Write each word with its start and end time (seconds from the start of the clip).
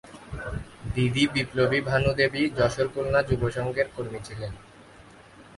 দিদি 0.93 1.23
বিপ্লবী 1.33 1.79
ভানু 1.81 2.11
দেবী 2.19 2.41
যশোর 2.57 2.87
খুলনা 2.93 3.19
যুব 3.27 3.41
সংঘের 3.49 3.87
কর্মী 3.95 4.19
ছিলেন। 4.23 4.53